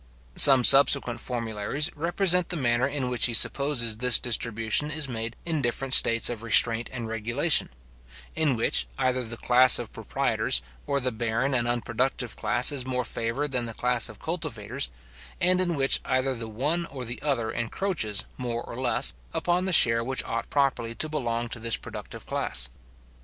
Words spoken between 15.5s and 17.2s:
in which either the one or